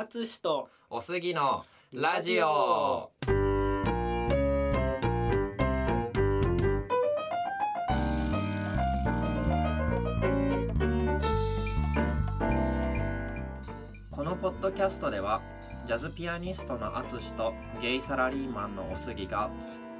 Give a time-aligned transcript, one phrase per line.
[0.00, 3.10] 淳とおすぎのラジオ
[14.12, 15.40] このポッドキャストでは
[15.84, 17.52] ジャズピアニストの淳と
[17.82, 19.50] ゲイサラリーマンのおすぎが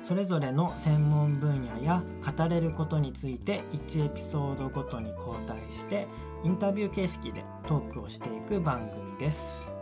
[0.01, 6.07] それぞれの専門分野や語れることについて1エピソードごとに交代して
[6.45, 9.77] インタビュー形式でトークをしていく番組です。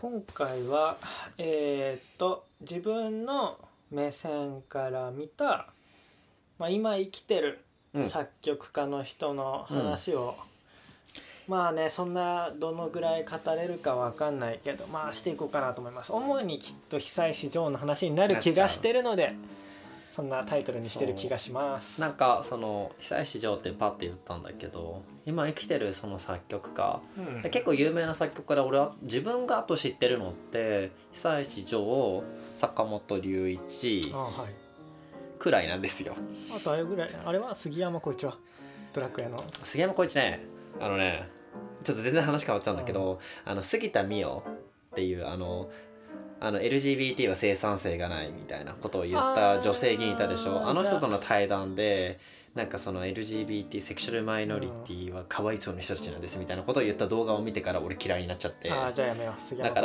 [0.00, 0.96] 今回は
[1.36, 3.58] えーっと自分の
[3.90, 5.68] 目線から見た、
[6.58, 7.64] まあ、今生きてる
[8.04, 10.36] 作曲家の人の話を、
[11.48, 16.12] まあねそんなどのぐらい語れるかわかんないけどまあしていこうかなと思います。
[16.12, 19.34] 主にきっと久石譲の話になる気がしてるので
[20.10, 22.00] そんなタイトルにしてる気がします。
[22.00, 27.00] なんかその久石譲ってパッて言ったんだけど今生きてるその作曲家。
[27.18, 27.42] うん。
[27.42, 32.22] で結構有名な作曲家で俺は自分があと知ってるのって久石譲
[32.54, 34.12] 坂本龍一。
[34.14, 34.59] あはい
[35.40, 36.14] くらいなんですよ。
[36.54, 37.10] あとあれぐらい。
[37.24, 38.36] あれは杉山浩一は。
[38.92, 39.42] ドラクエの。
[39.64, 40.40] 杉山浩一ね。
[40.78, 41.28] あのね
[41.82, 44.42] ちょっと全然話変わっちゃうんだけど、あの杉田水脈っ
[44.94, 45.70] ていうあの
[46.38, 50.68] あの LGBT は生産性がないみたいなことを言った女性議員いたでしょ。
[50.68, 52.20] あの人との対談で
[52.54, 58.68] なんかその LGBT セクシュアルマイノリティはかわいそうな人たちなんですみたいなことを言った動画を見てから俺嫌いになっちゃって。
[58.72, 59.40] ああじゃあやめよう。
[59.40, 59.80] 杉山だか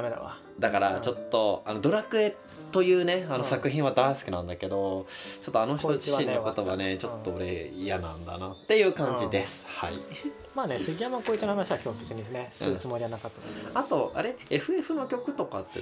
[0.00, 0.38] らだわ。
[0.58, 2.34] だからちょっとあのドラクエ
[2.72, 3.38] というねあうん。
[3.40, 5.06] の作品は大好きなんだけど
[5.42, 9.66] ちょっとあの人自身のことはねちょっと俺嫌なんだなっていう感じです。
[9.68, 9.92] はい。
[10.56, 13.30] まあね杉山浩一の話は今日別にねするつもりはなかっ
[13.74, 15.80] たあとあれ？FF の曲とかって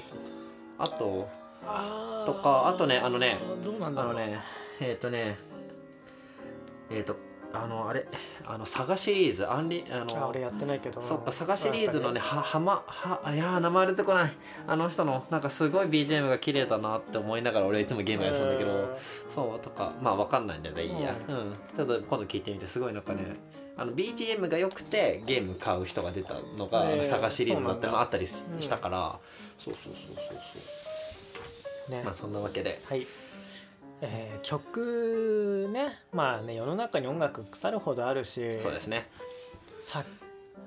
[0.78, 1.28] あと
[2.26, 4.14] とかあとねあのねどうなんだろう。
[4.16, 4.40] ね
[4.80, 5.38] えっ、とね
[6.90, 7.16] えっ、と
[7.52, 8.06] あのあれ
[8.44, 11.00] あのサガシリーズアンリああの俺やってないけど。
[11.00, 14.32] そっかサガシリーズのねははまはいやー名前出てこない。
[14.66, 18.98] あの人のなんかすごい BGM が綺麗だなって思いながら俺はいつもゲームやってたんだけど
[19.28, 21.16] そうとかまあわかんないんだよねいいや。
[21.28, 21.54] ううん。
[21.76, 23.36] ちょっと今度聞いてみてすごいなんかね
[23.78, 27.98] あの BGM が良くてゲーム買う人が出たのが、へーあのサガシリーズだってそうなんだ。
[27.98, 29.18] もあったりしたから、
[29.58, 30.24] そうそうそうそう
[31.86, 31.92] そう。
[31.92, 32.02] ね。
[32.02, 32.80] まあそんなわけで。
[32.88, 33.06] はい
[34.00, 35.98] えー曲ね。
[36.12, 38.60] まあね世の中に音楽腐るほどあるし。
[38.60, 39.08] そうですね。
[39.82, 40.08] 作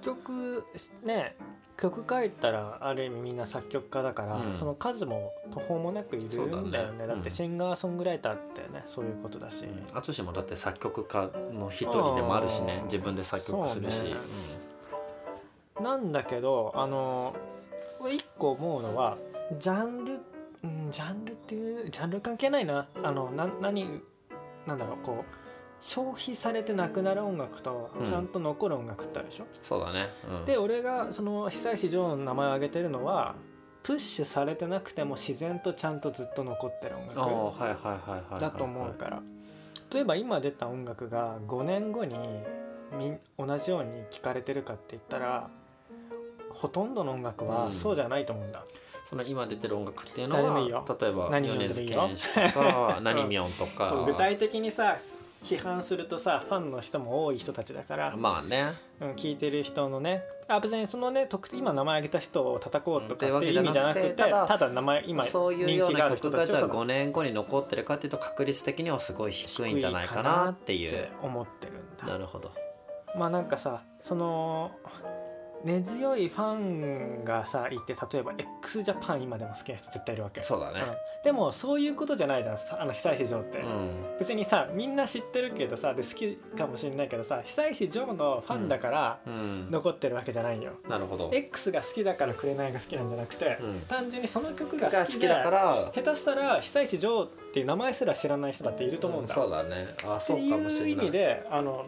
[0.02, 0.66] 曲
[1.04, 1.36] ね
[1.78, 4.54] 曲書いたらある意味みんな作曲家だから、うん。
[4.54, 7.00] その数も途方もなくいるんだよね。
[7.00, 7.08] ね。
[7.08, 7.32] だってうん。
[7.32, 12.82] シンガーソングライターってねそういうことだし、淳もだって作曲家の一人でもあるしね。
[12.86, 14.00] 自分で作曲するし。
[14.00, 14.16] そうね。
[15.82, 17.34] なんだけどあの
[18.02, 19.18] 俺一個思うのは
[19.58, 20.20] ジャンル、
[20.64, 22.88] うん、ジャンルっていうジャンル関係ないな。
[23.04, 24.02] あのな何
[24.66, 25.36] なんだろうこう
[25.80, 28.06] 消費されてなくなる音楽とうん。
[28.06, 33.36] ちゃんと残る音楽ってあるでしょ、そうだね、うん、で俺がその久石譲の名前を挙げてるのは
[33.84, 37.16] プッシュされてなくても自然とちゃんとずっと残ってる音楽
[38.40, 39.22] だと思うから。
[39.92, 42.18] 例えば今出た音楽が5年後に
[42.92, 45.50] み同じように聴かれてるかって言ったら
[46.54, 47.50] ほとんどの音楽うん。
[47.50, 48.64] はそうじゃないと思うんだ、
[49.10, 54.04] その今出てる音楽っていうのは例えば米津玄師とか 何みょんとか。
[54.06, 54.98] 具体的にさ
[55.44, 58.74] 批判するとさファンの人も多い人たちだから、まあね。
[59.02, 71.08] うん、聞いてる人のねあ別にそのね特今名前挙げた人を叩こうとかうんっていう意味じゃなくてっていうわけじゃなくてただ名前今そういうような曲がじゃあたちをただ5年後に残ってるかっていうと確率的にはすごい低いんじゃないかなっていう。
[71.24, 72.06] 思ってるんだ。
[72.06, 72.52] なるほど。
[73.16, 74.72] まあなんかさその
[75.64, 80.42] 根強いファンがさいて例えば x ジャパン今でも好きな人絶対いるわけ。
[80.42, 80.82] そうだね。
[80.82, 80.88] うん。
[81.24, 84.18] でもそういうことじゃないじゃんさあの久石譲って、うん。
[84.18, 89.68] 別にさみんな知ってるけどさで好きかもしれないけどさ久石譲のファンだからうん。
[89.70, 91.30] 残ってるわけじゃないよ、なるほど。
[91.34, 93.80] X が好きだから紅が好きなんじゃなくて、うん。
[93.82, 99.88] 単純にその曲がが好きだから下手したら久石譲っていう名前すら知らない人だっていると思うんだ、うんそうだね。
[100.06, 100.84] あってそうかもしい。
[100.84, 101.88] う意れない味であの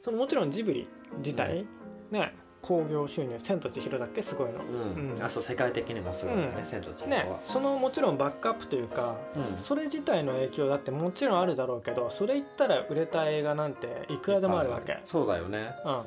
[0.00, 0.88] そのもちろんジブリ
[1.18, 1.66] 自体、
[2.10, 2.34] ね
[2.66, 4.22] 興行収入「千と千尋」だっけ？
[4.22, 4.60] すごいの。
[4.64, 5.12] うん。
[5.14, 5.22] うん。
[5.22, 6.66] あそう世界的にもすごいんだねうん。
[6.66, 9.58] 千と千尋ねは、そのもちろんバックアップというかうん。
[9.58, 14.98] それ自体の影響だってもちろんあるだろうけどそれ言ったら売れた映画なんていくらでもあるわけ。
[15.04, 15.74] そうだよね。
[15.84, 16.02] うん、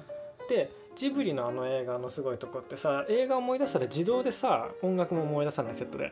[0.49, 6.11] でジブリのあの映画のすごいとこってさ映画思い出したら自動でさ音楽も思い出さないセットで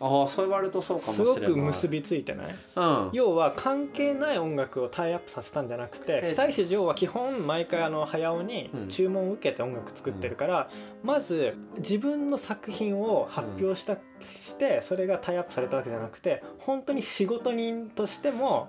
[0.00, 1.32] ああそう言われるとそうかもしすれな。
[1.34, 2.54] いごく結びついてない？
[2.76, 3.10] うん。
[3.12, 6.28] 要は関係ない音楽をタイアップさせたんじゃなくてえ。
[6.28, 8.88] 久石譲は基本毎回あの早尾にうん。
[8.88, 10.70] 注文を受けて音楽作ってるから、
[11.02, 13.96] まず自分の作品を発表した、
[14.32, 18.68] してそれがタイアップされたわけじゃなくて本当に仕事人としても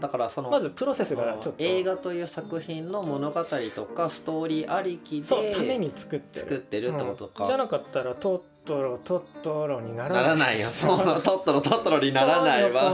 [0.00, 1.62] だからそのまずプロセスがちょっと。
[1.62, 3.44] 映画という作品の物語
[3.74, 6.44] とかストーリーありきそうためでに作ってる。
[6.44, 7.46] 作ってるってことか、うん。
[7.46, 10.68] じゃなかったらトットロトットロにならならないよ。
[10.68, 12.90] そう トットロトットロにならないわ。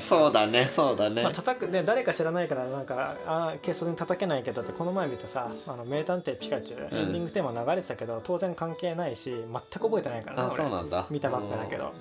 [0.00, 6.98] そうだねそうだね、まあ、叩くね誰か知らないからなんかあー軽率に叩けないけどってこの前見てさ「あの名探偵ピカチュウ」うん。
[6.98, 10.56] エンディングテーマ流れてたけど当然関係ないし全く覚えてないからあ俺。
[10.56, 11.06] そうなんだ。
[11.10, 11.84] 見たばっかだけど。
[11.84, 11.92] は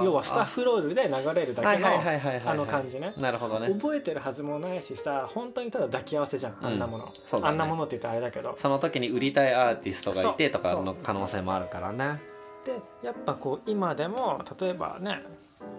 [0.00, 1.88] あ要はスタッフロールで流れるだけの
[2.46, 3.12] あの感じね。
[3.16, 3.68] なるほどね。
[3.68, 7.50] 覚えてるはずもないしさ本当にただ抱き合わせじゃんあんなもの、そうだね。
[7.50, 8.54] あんなものって言ったらあれだけど。
[8.56, 12.20] その時に売りたいアーティストがいてとかの可能性もあるからね。
[12.64, 15.22] でやっぱこう今でも例えばね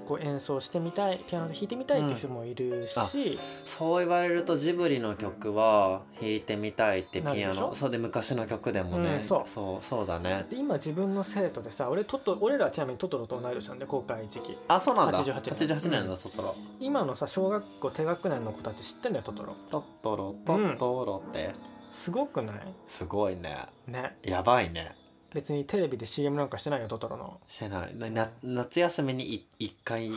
[0.06, 7.74] こう演奏してみたいピアノで弾いてみたいっていう人もいるし、そう言われるとジブリの曲は弾いてみたいってピアノ。
[7.76, 9.42] そうで昔の曲でもね、うんそう。
[9.46, 10.46] そうそうだね。
[10.50, 14.58] で今自分の生徒でさ俺トト俺らはちなみにトトロと同い年なんで公開時期。
[14.68, 15.24] あそうなんだ。
[15.24, 15.80] 88 88年。
[15.80, 16.10] 年なん。
[16.10, 16.56] だトトロ。
[16.80, 19.56] 今のさ小学校低学年の子たち知ってんだよトトロ。
[19.70, 21.54] トトロトトロって。
[21.92, 22.56] すごくない？
[22.88, 23.58] すごいね。
[23.86, 24.18] ね。
[24.24, 24.96] やばいね
[25.34, 27.40] 別にテレビで CM なんかしてないよトトロの。
[27.48, 27.96] してない。
[27.96, 30.12] なな夏休みにい一回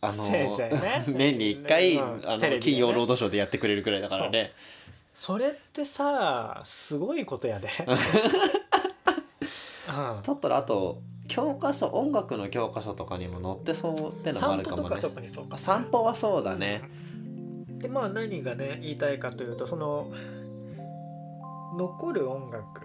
[0.00, 1.04] あのせいぜいね。
[1.16, 2.22] 年に一回、うん。
[2.26, 4.52] あの金曜ロードショーでやってくれるくらいだからね。
[5.14, 7.92] それってさすごいことやで、う
[10.20, 14.88] ん、トトロあと教科書音楽の教科書とかにも載ってそうってのもあ散るかもね。
[14.90, 15.58] 歩とか特にそうか。
[15.58, 16.82] 散歩はそうだね。
[17.78, 20.12] でまあ何がね言いたいかというとその
[21.76, 22.82] 残る音楽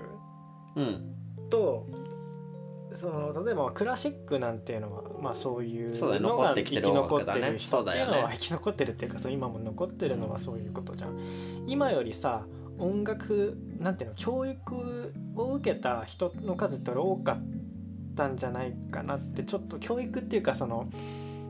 [0.75, 1.86] うんと
[2.94, 11.19] その例えばクラシックなんていうのはまあそういうのが生き残ってる人っていうのは生き残ってるっていうかそう今も残ってるのはそういうことじゃん。
[11.68, 12.45] 今よりさ
[12.78, 20.89] 音楽なんていうの教育を受けた人の数って俺多かったんじゃないかなってちょっと教育っていうかその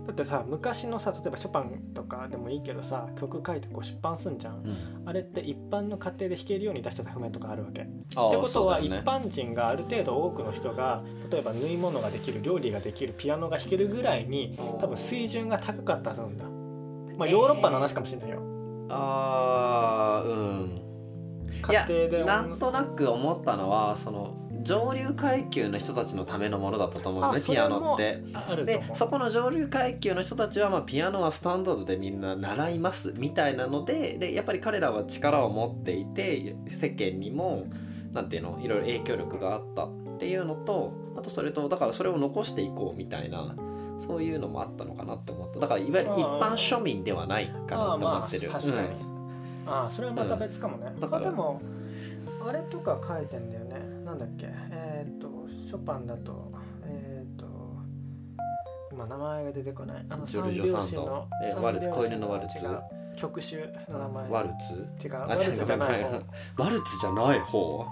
[0.06, 4.56] だってさ昔のさ例えばショパンとかでもいいけどさ曲書いてこう出版すんじゃん。
[4.56, 7.88] うんあれって一般の家庭で弾けるように出してた譜面とかあるわけ。
[8.16, 16.46] あってことはね般人がある程度多くの人が例えば縫い物ができる料理ができるピアノが弾けるぐらいに多分水準が高かったはずなんだ。
[17.18, 18.40] まあヨーロッパの話かもしれないよ。
[18.90, 20.34] あーう
[20.66, 20.93] ん
[21.72, 28.24] 家庭でなんとなく思ったのはその上流階級の人たちのためのものだったと思うねピアノって。
[28.64, 28.84] で。
[28.94, 37.68] そこの上流階級の人たちは、まあ、ピアノはスタンダードでみんな習いますみたいなのででやっぱり彼らは力を持っていて世間にも
[38.14, 43.56] なんていうのいろいろ影響力があったっていうのとあとそれとだからそれを残していこうみたいな
[44.00, 48.50] そういうのもあったのかなって思っただからいわゆる一般庶民ではないかなって思ってる。
[48.50, 48.88] まあ確かに。
[49.08, 49.13] うん
[49.66, 50.94] ああそれはまた別かもね。
[51.00, 51.22] だから。
[51.24, 51.62] まあでも
[52.48, 53.80] あれとか書いてんだよね。
[54.06, 54.48] なんだっけ？
[54.72, 56.52] えっ、とショパンだと
[56.86, 57.46] えっ、と
[58.92, 60.06] 今名前が出てこない。
[60.10, 62.68] あのジョルジョサンドえ三ワルツ拍子子犬のワルツ。
[63.16, 64.30] 曲集の名前。
[64.30, 64.50] ワル
[65.00, 65.08] ツ？
[65.08, 65.14] 違う。
[65.14, 66.10] ワあルツじゃない方。
[66.58, 67.86] ワルツじゃない方？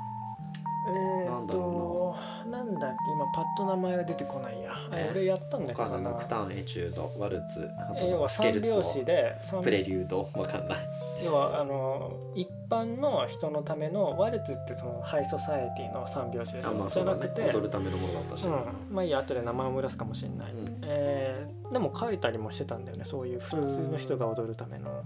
[0.87, 2.15] えーっなんだと
[2.49, 2.63] な。
[2.63, 6.01] んだっけ今パッと名前が出てこないや、え俺やったんだけ他どな。
[6.01, 10.27] のノクターンエチュードワルツあえー要はとスケルツで三プレリュード。
[10.33, 10.77] わかんない。
[11.23, 18.53] 要はあの一般の人のためのワルツってそのハイソサエティの三拍子でしまあねゃなくて、踊るためのものだったし、うん、
[18.89, 20.81] まあいいや後で名前を漏らすかもしれない、うん。
[20.83, 23.05] えーでも書いたりもしてたんだよね。
[23.05, 25.03] そういう普通の人が踊るための。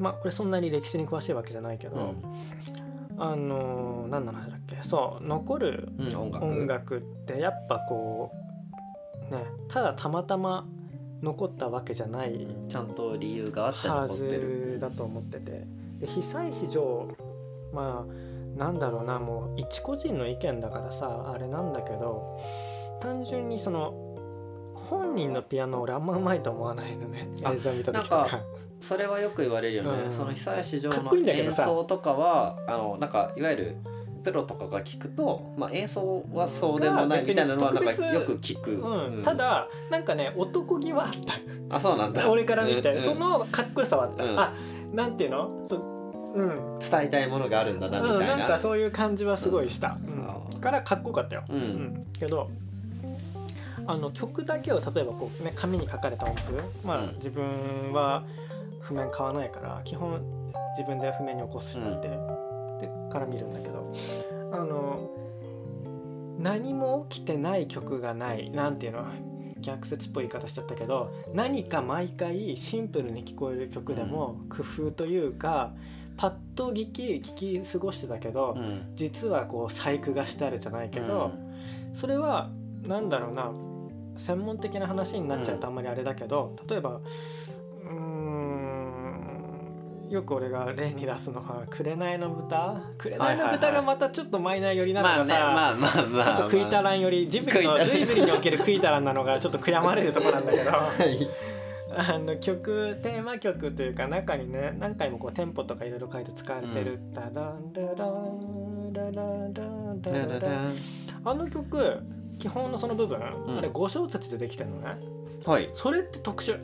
[0.00, 2.14] まあこれそんなに歴史に詳しいわけじゃないけど、
[3.18, 4.76] あのー何の話だっけ？
[4.82, 6.44] そう残るうん音楽。
[6.44, 8.30] 音楽ってやっぱこ
[9.30, 10.66] うねただたまたま
[11.22, 14.72] 残ったわけじゃないちゃんと理由があっては残ってる。
[14.74, 15.66] ずだと思ってて。
[16.00, 17.08] で被災市場
[17.72, 22.38] まあなんだろうなもう一個人の意見だからさあれなんだけど
[23.00, 23.94] 単純にその
[24.88, 27.28] 本人のピアノ俺あんまうまいと思わないのね。
[27.42, 28.16] あ映像見た時とか。
[28.22, 28.40] なんか
[28.80, 30.12] それはよく言われるよね、うん。
[30.12, 33.76] その久石譲の演奏とかはあのなんかいわゆる
[34.22, 39.16] プロとかが聞くと、まあ、演奏はそうでもないみたいなのはなんかよく聞く、うん。
[39.16, 39.22] うん。
[39.22, 41.12] ただなんかね男気はあっ
[41.70, 42.22] あそうなんだ。
[42.22, 42.96] た 俺から見て、うん。
[42.96, 43.00] うん。
[43.00, 44.38] そのかっこよさはあった、うん。
[44.38, 44.52] あ
[44.92, 45.60] なんていうの？
[45.64, 45.80] そう
[46.34, 46.78] うん。
[46.78, 49.96] 伝えたいものがあるんだなみうん、たいな,、なんかそういう感じはすごいした、
[50.52, 50.60] うん。
[50.60, 52.06] からかっこよかったよ、うん。
[52.18, 52.50] けど
[53.86, 57.14] あの曲だけを例えばこう、ね、紙に書かれた音符、まあうん。
[57.14, 58.24] 自分は
[58.80, 60.20] 譜面買わないから基本
[60.76, 63.92] 自分で譜面に起こして、でから見るんだけど
[64.52, 65.10] あの
[66.38, 69.06] 何も起きてない曲がないなんていうの
[69.58, 75.72] 逆説っぽい言い方しちゃったけど何か毎回シンプルに聞こえる曲でも工夫というか、
[76.16, 78.92] パッと聞き聞き過ごしてたけど、うん。
[78.94, 81.32] 実はこう細工がしてあるじゃないけど、
[81.94, 82.50] それは
[82.86, 83.50] なんだろうな
[84.16, 88.56] 専門的な話になっちゃうとあんまりあれだけど、例えばうーん
[90.08, 100.70] よく俺が例に出すのは「紅の豚」「紅の豚」がまたちょっとマイナー寄りなのがさ、まあまあまあちょっとクイタランよりジブリのジブリにおけるクイタランなのがちょっと悔やまれるところなんだけど。
[100.70, 101.28] はい。
[101.98, 110.28] あの曲テーマ曲というか中にね何回もこうテンポとかいろいろ書いて使われてる「ダランダランダランダランダラン。
[110.28, 110.74] ダラン」
[111.24, 112.02] あの曲
[112.38, 113.58] 基本のその部分、ん。
[113.58, 114.98] あれ五小節でできてるのね。
[115.44, 115.68] はい。
[115.72, 116.58] それって特殊、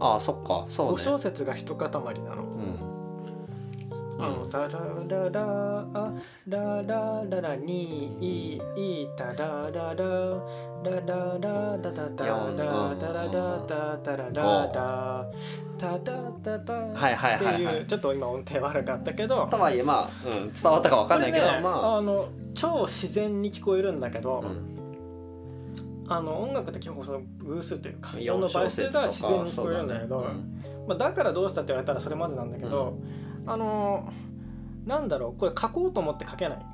[0.00, 0.66] ああそっか。
[0.68, 0.92] そうね。
[0.98, 2.42] 小節が一塊なの。
[2.42, 2.92] うん。
[4.18, 4.68] あタラ
[5.08, 6.12] ララあ
[6.46, 10.04] ララララにいいいタラララ
[10.84, 15.26] ラララダダダダダラダダダララダ
[15.76, 22.02] タダダダはっていうちょっと今音程悪かったけどとはいえまあ、伝わったか分かんないけどまあ
[22.54, 24.82] 超自然に聞こえるんだけど、うん。
[26.08, 30.34] あの音楽って基本その偶数というか四音の倍数が自然に聞こえるんだけどだね。
[30.86, 32.98] まあ、だからどうしたって言われたらそれまでなんだけど、
[33.46, 34.12] あの
[34.84, 36.66] なんだろうこれ書こうと思って書けない。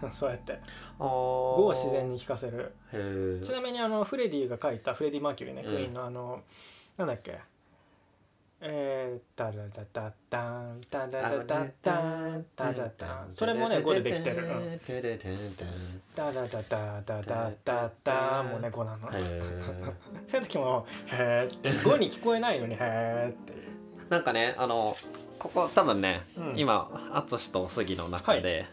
[0.12, 0.54] そうやって。
[0.98, 1.06] あー。
[1.06, 2.74] 5を自然に聞かせる。
[3.42, 5.74] ちなみにあのフレディが書いたフレディ・マーキュリーね、うん。
[5.74, 6.42] クイーンのあの
[6.96, 7.38] なんだっけ
[8.66, 13.26] えー、タラダダダンタラダダダンタラダン。
[13.28, 14.80] それもね5でできてる、うん、
[16.16, 19.12] タラダダダダダダンもね5なの。
[19.12, 21.54] そういう時も「へー。
[21.54, 24.08] って5に聞こえないのに「へーっていう。
[24.08, 24.96] なんかねあの
[25.38, 26.58] ここ多分ね、うん。
[26.58, 28.64] 今淳と杉の中で、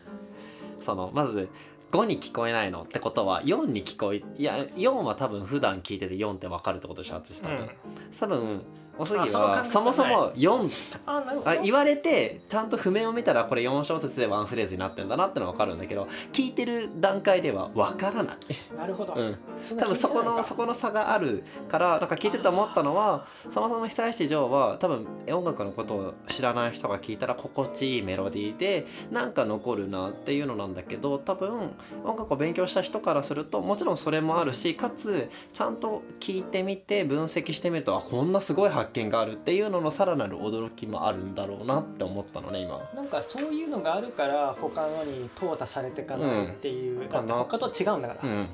[0.80, 1.50] そのまず
[1.92, 7.70] 5に聞こえないのってことは4に聞こえいや4は多分普段聞いてて4って分かるってことでしょ淳多分、うん。
[8.18, 8.66] 多分
[9.02, 10.70] おすぎはそもそも4
[11.08, 11.50] あなるほど。
[11.50, 18.36] あ言われてちゃんと譜面を見たらこれ4小節でワンフレーズになってんだなってのは分かるんだけど聞いてる段階では分からない、
[18.78, 19.38] なるほど、うん、
[19.78, 31.72] 多分そこのそこの差があるからなんか聞いてて思ったのはそもそも久石譲は多分音楽のことを知らない人が聞いたら心地いいメロディーでなんか残るなっていうのなんだけど多分
[32.04, 42.80] 音楽を勉強した人からするともちろんそれもあるしかつちゃんと聞いてみて分析してみるとあこんなすごい発見があるっていうののさらなる驚きもあるんだろうなって思ったのね今。
[42.96, 47.10] なんかそういうのがあるから他のに淘汰されていかないっていう、ん。
[47.10, 48.48] だって他と違うんだから、うん。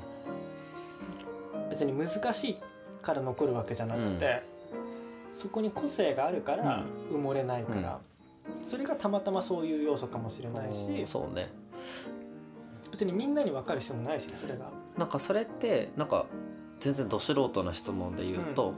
[1.70, 2.56] 別に難しい
[3.02, 4.42] から残るわけじゃなくて、
[5.32, 7.98] そこに個性があるから埋もれないから、
[8.62, 11.50] それがたまたまそういう要素かもしれないし、そうね。
[12.90, 14.70] 別にみんなに分かる必要もないしねそれが。
[14.96, 16.26] なんかそれってなんか
[16.80, 18.72] 全然ど素人な質問で言うと、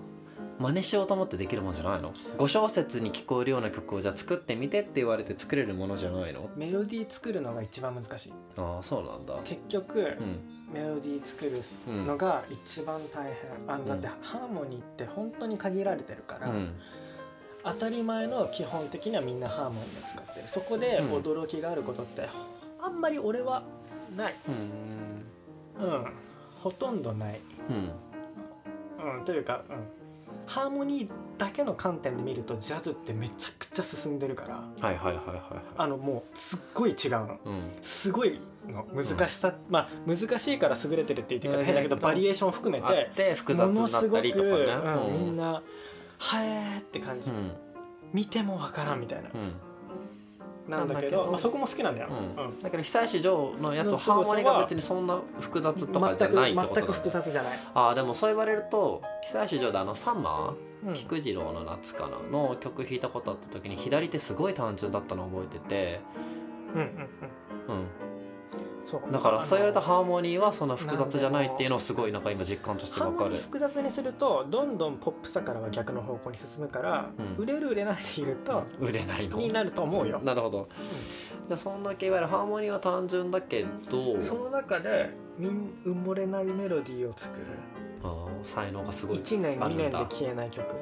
[0.61, 6.51] 真似しようと思ってできるもんじゃないの？5小節に聞こえるような曲をじゃあ作ってみてって言われて作れるものじゃないの？
[6.55, 8.33] メロディー作るのが一番難しい。
[8.59, 9.39] ああそうなんだ。
[9.43, 10.39] 結局、うん。
[10.73, 13.35] メロディー作るうんのが一番大変。
[13.75, 16.75] あのだってハーモニーって本当に限られてるから、うん。
[17.65, 20.47] 当たり前の基本的にはみんなハーモニーを使ってる。
[20.47, 21.07] そこでうん。
[21.15, 22.29] 驚きがあることって、
[22.83, 23.63] あんまり俺は
[24.15, 24.37] ない、
[25.81, 25.87] うん。
[25.87, 26.05] うん、
[26.59, 27.41] ほとんどない、
[27.71, 29.19] うん。
[29.19, 29.77] うん、というか、うん、
[30.51, 37.35] ハーモニーだけの観点で見るとジャズってめちゃくちゃ進んでるからはいはいはいはいはあのもうすっごい違うの。
[37.35, 37.63] いうん。
[37.81, 44.57] すごいの難しさ、まあ難しいから優れてるって言ってから変だけど、うんバリエーションを含めてて複雑になったりとかね。
[44.57, 45.25] ものすごくうん。
[45.25, 45.63] みんな
[46.19, 47.53] 「はえー」って感じ、うん。
[48.13, 49.53] 見てもわからんみたいな、うん
[50.71, 52.45] なんだけどまあ、そこも好きなんだよ、うん。
[52.45, 52.63] うん。
[52.63, 60.55] だけど久石譲のやつのはハーモニーが別にそんな複雑とかじゃないってこと全く全くだ複雑じゃない、ああでもそう言われると久石譲であの「サンマー」
[60.89, 66.01] うん菊次郎の夏かなの曲弾いたことあった時に左手すごい単純だったの覚えてて、
[66.75, 66.87] うんうん
[67.69, 67.87] うんうん、
[69.11, 73.31] だからそう言われたハーモニーはそんな複雑じゃないっていうのをすごいなんか今実感としてハーモわかる。
[73.33, 77.43] ニー複雑にするとどんどんポップさからは逆の方向に進むから、うん。
[77.43, 79.37] 売れる売れないで言うと、売れないの。
[79.37, 80.69] になると思うよ、なるほど、
[81.47, 87.45] じゃあそんだけいわゆるハーモニーは単純だけどその中でみん埋もれないメロディーを作る。
[88.03, 89.99] あー才能がすごい1年2あるんだ。
[89.99, 90.75] 年で消えない曲。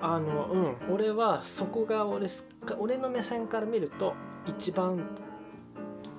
[0.00, 0.94] あのうん。
[0.94, 2.46] 俺はそこが俺す
[2.78, 4.12] 俺の目線から見ると
[4.46, 5.00] 一番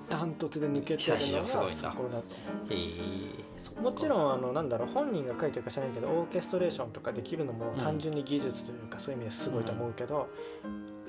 [0.10, 1.60] ダントツで抜けてるのがそ
[1.92, 10.30] こだともちろんあのなんだろう本人が書いてるか知らないけどオーケストレーションとかできるのもうん単純に技術というかそういう意味ですごいと思うけど、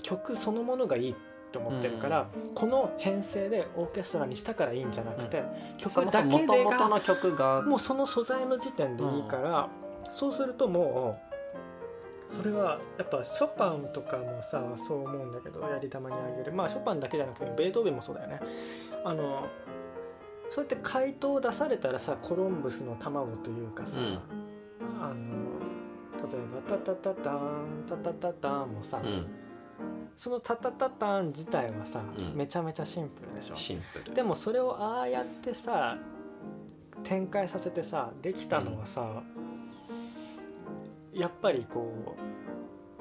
[0.03, 1.15] 曲そのものがいいっ
[1.51, 5.43] て思ってるから、この編成でオーケストラにしたからいいんじゃなくて、
[5.77, 6.65] 曲だけで
[7.37, 9.69] がもうその素材の時点でいいから、
[10.11, 11.28] そうするともう
[12.29, 16.53] それはやっぱショパンとかもさそう思うんだけどやり玉にあげる。
[16.53, 18.41] まあショパンだけじゃなくてベートーベンもそうだよね。
[19.05, 19.47] あの
[20.51, 24.19] そうやって回答を出されたらさコロンブスの卵というかさ、うん。
[25.01, 25.59] あの
[26.29, 29.27] 例えば「タタタタンタタタタン」もさ、うん。
[30.15, 32.37] その「タタタタン」自体はさ、うん。
[32.37, 33.57] めちゃめちゃシンプルでしょ。
[33.57, 34.15] シンプル。
[34.15, 35.97] でもそれをああやってさ
[37.05, 39.23] 展開させてさできたのはさ、
[41.13, 42.17] やっぱりこ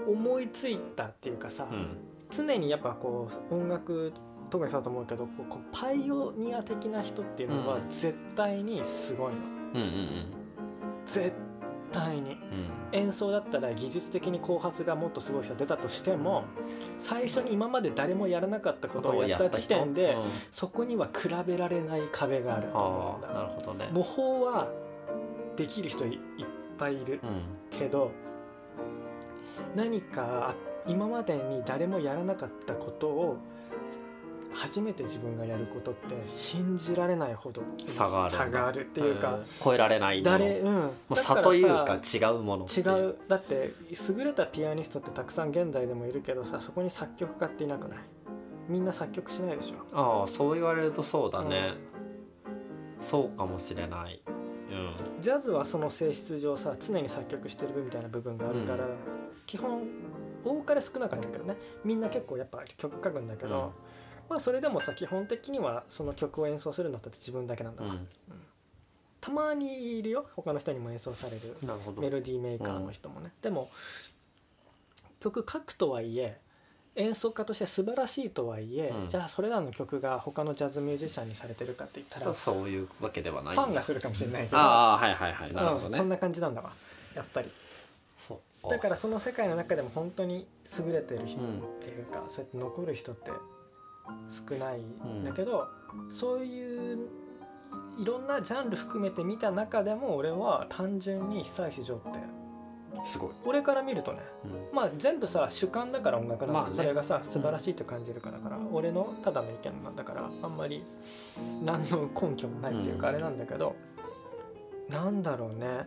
[0.08, 1.98] う思いついたっていうかさ、うん。
[2.30, 4.12] 常にやっぱこう音楽
[4.50, 7.90] 特にそうだと思うけどこうパイオニア的な人っていうのはうん。
[7.90, 9.40] 絶対にすごいの、
[9.74, 10.26] うんうん
[11.06, 11.34] 絶
[11.92, 12.32] 対に。
[12.32, 12.38] うん。
[12.94, 16.46] 演奏だったら技術的に後発がもっとすごい人が出たとしても
[16.98, 20.22] 最初に今まで誰もやらなかったことをやった時点でうん。
[20.52, 23.90] そこには比べられない壁があると思うんああなだるほどね。
[23.92, 24.68] 模倣は
[25.58, 26.20] できる人いいっ
[26.78, 27.78] ぱいいるうん。
[27.78, 28.12] けど
[29.76, 30.56] 何かあ
[30.88, 33.38] 今までに誰もやらなかったことを
[34.54, 39.46] 初めて自分がやることって信じられないほど差がある差があるっていうか、ん。
[39.64, 40.74] 超えられない誰うん。
[40.74, 43.16] もう差というさか違うもの違う。
[43.28, 43.74] だって
[44.18, 48.00] 優れたピアニストってたくさん現代でもいるけどさそこに作曲家っていなくない？
[48.70, 50.22] みんな作曲しないでしょ？
[50.22, 51.74] ああそう言われるとそうだね、
[53.00, 54.22] そうかもしれない。
[54.26, 54.27] うん
[55.22, 58.92] ジャズはその性質上さ常に作曲してるみたいな部分があるから、うん。
[59.46, 59.82] 基本
[60.44, 61.58] 多かれ少なかれだけどね。
[61.84, 63.62] みんな結構やっぱ曲書くんだけど、うん。
[64.30, 68.08] まあそれでもさ基本的にはその曲を演奏するのって自分だけなんだわ、うん。
[69.20, 70.28] たまにいるよ。
[70.36, 71.58] 他の人にも演奏される
[72.00, 73.70] メロディーメーカーの人もね、でも
[75.20, 76.40] 曲書くとはいえ
[76.98, 79.08] 演奏家として素晴らしいとはいえ、うん。
[79.08, 83.56] じゃあそれらの曲が他のジャズミュージシャンにされてるかって言ったらフそういうわけではない。
[83.56, 84.58] ァンがするかもしれないけど。
[84.58, 85.54] ああはいはいはい。
[85.54, 86.72] なるほどね、うんそんな感じなんだわ
[87.16, 87.52] やっぱり。
[88.16, 90.46] そだからその世界の中でも本当に
[90.86, 93.32] 優れてる人っうんていうか、そうやって残る人って
[94.30, 95.68] 少ないんだけど、
[96.10, 97.08] そういう
[97.98, 102.20] いろんなジャンル含めて見た中でも俺は単純に久石譲って
[103.04, 104.76] すごい、俺から見るとねうん。
[104.76, 106.76] まあ全部さ主観だから音楽なんで、まあね。
[106.76, 110.84] それがさ素晴らしいと感じるからから、俺のただの意見なんだからあんまり
[111.64, 113.16] 何の根拠もないっていうかうん。
[113.16, 113.76] あれなんだけど、
[114.90, 115.86] なんだろうね。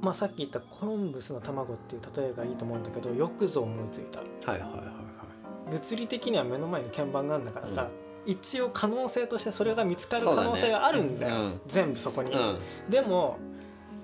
[0.00, 4.18] まあさっき言ったコロンブスの卵っていう例えがいいと思うんだけどよくぞ思いついた。
[4.20, 5.02] はいはいはいは
[5.70, 7.88] 物理的には目の前に鍵盤があるんだからさ、
[8.26, 11.44] 一応可能性としてそれが見つかる可能性があるんだよ。
[11.44, 12.34] だね全部そこに、い
[12.90, 13.38] でも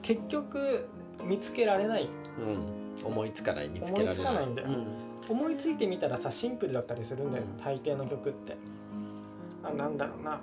[0.09, 0.89] 結局
[1.23, 2.09] 見つけられない。
[2.41, 4.15] うん、うん、思いつかない見つけられない。
[4.15, 4.69] 思いつかないんだよ。
[4.69, 4.87] うん。
[5.29, 7.63] 思いついてみたらさシンプルだったりするんだよ、うん。
[7.63, 8.57] 大抵の曲って。
[9.63, 10.33] あなんだろうな。
[10.33, 10.41] あの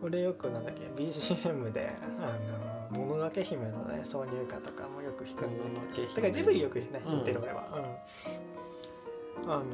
[0.00, 7.10] 俺よくなんだっけ BGM で「あのもののけ姫」のね挿入歌とかもよく弾くんだけだからジブリよくねうん。
[7.12, 7.66] 弾いてる俺は、
[9.44, 9.50] うん。
[9.50, 9.64] あの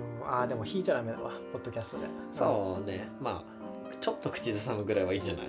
[0.40, 2.07] あでも弾いちゃダメだわポッドキャストで。
[2.31, 3.11] そうね。
[3.20, 3.62] まあ
[4.01, 5.46] ちょっと口ずさむぐらいはいいんじゃない？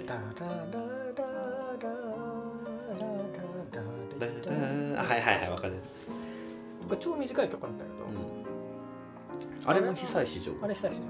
[4.26, 5.74] はいはいはいわかる、
[7.00, 11.02] 超短い曲なんだけど、うん、あれも被災市場あれしたいし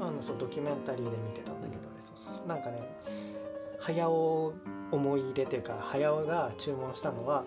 [0.00, 2.76] あのそうドキュメンタリーで見てたんだけど、あれそうそうそうなんかね
[3.80, 4.54] 早尾
[4.90, 7.44] 思い入れというか早尾が注文したのは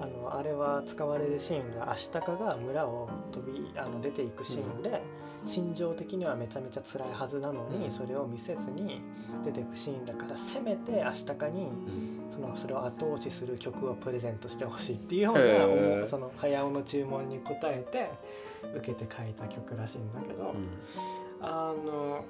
[0.00, 5.02] あのあれは使われるシーンがアシタカが村を飛びあの出ていくシーンで、
[5.44, 7.90] 心情的にはめちゃめちゃ辛いはずなのに、うん。
[7.90, 9.00] それを見せずに
[9.44, 12.20] 出ていくシーンだからせめてアシタカにうん。
[12.30, 18.10] そのそれを後押しする曲をプレゼントしてほしいっていうようなその早尾の注文に応えて
[18.76, 20.50] 受けて書いた曲らしいんだけど。
[20.50, 20.66] うん。
[21.42, 22.24] あの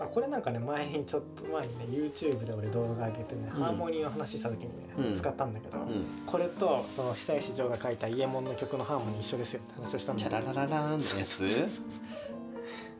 [0.00, 3.62] あこれなんかね前にちょっと前にね YouTube で俺動画上げてね、うん。
[3.62, 5.14] ハーモニーの話した時にね、うん。
[5.14, 6.06] 使ったんだけど、うん。
[6.26, 10.36] これとその久石譲が書いた「イエモン」の曲のハーモニー一緒ですよって話をしたんだチけど。
[10.36, 11.84] ャララララーンのやつ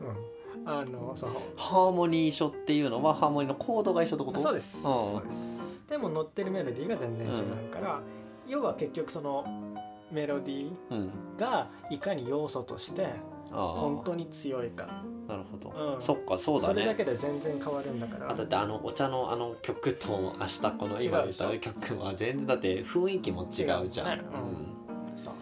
[0.01, 4.39] うん、あのそのハーモニー一緒っていうのはハーモニーのコードが一緒ってこと？
[4.39, 4.79] そうです。
[4.79, 4.83] ん。
[4.83, 5.57] そうです。
[5.89, 8.01] でも乗ってるメロディーが全然違うから、
[8.49, 9.45] 要は結局その
[10.11, 11.11] メロディうん。
[11.37, 13.09] ーがいかに要素として
[13.51, 16.03] 本当に強いかなるほど、うん。
[16.03, 18.31] そっかそうだそれだねけで全然変わるんだから。
[18.31, 24.39] あだってあのお茶のあの曲と明日この今歌う曲は全然だって雰囲気も違うじゃん、ねう。
[24.39, 25.17] ん。
[25.17, 25.35] そう。
[25.35, 25.37] っ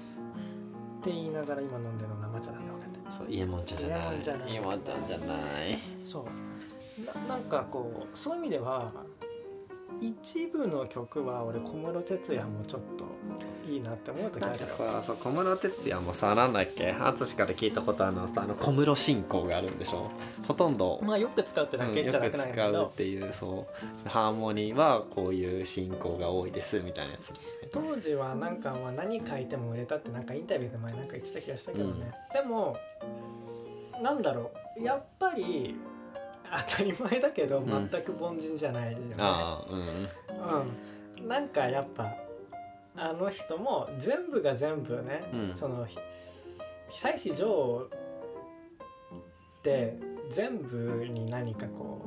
[1.03, 4.53] て言いながら今飲んでるの生茶なんだ俺うん、そうイエモン茶じゃない。
[4.53, 5.79] イエモン茶じゃない。
[6.05, 6.25] そう。
[7.29, 8.91] ななんかこうそういう意味では
[10.01, 14.67] 一部の曲は俺小室哲哉もちょっといいなって思う時あるよ。
[14.67, 16.93] さそう小室哲哉もさなんだっけ？
[16.93, 20.11] 淳から聞いたことあるのはさあの小室進行があるんでしょ？
[20.49, 23.67] ほとんど、まあよく使うってだけじゃなくないんだけど、っていうそ
[24.05, 24.09] う。
[24.09, 27.33] ハーモニーはこういう進行が多いですみたいなやつ。
[27.73, 32.77] 当時はなんかまあ何書いても売れたってなんかインタビューで前なんか言ってた気がしたけどね、でも
[34.03, 34.83] なんだろう。
[34.83, 35.77] やっぱり
[36.53, 37.67] 当たり前だけどん。
[37.67, 39.27] 全く凡人じゃないよね、うん。
[41.21, 42.15] うん、なんかやっぱ
[42.97, 45.55] あの人も全部が全部ね、うん。
[45.55, 45.97] そのひ
[46.91, 47.89] 久石譲
[49.59, 52.05] って全部に何かこ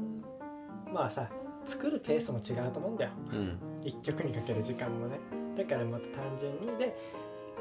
[0.88, 1.28] うまあさ
[1.64, 3.12] 作るペースも違うと思うんだよ。
[3.32, 3.58] うん。
[3.84, 5.20] 一曲にかける時間もね。
[5.58, 6.96] だからまた単純にで